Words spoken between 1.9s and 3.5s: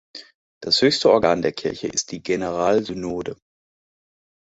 die Generalsynode.